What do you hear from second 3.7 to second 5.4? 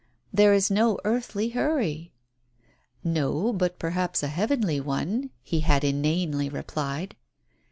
perhaps a heavenly one,"